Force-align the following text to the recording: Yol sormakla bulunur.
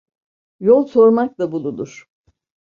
Yol 0.59 0.85
sormakla 0.93 1.51
bulunur. 1.51 2.07